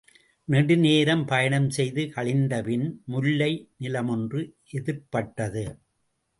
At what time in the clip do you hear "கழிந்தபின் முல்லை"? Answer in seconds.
2.15-3.51